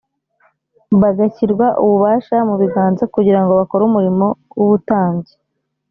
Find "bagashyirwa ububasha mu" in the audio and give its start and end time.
1.01-2.55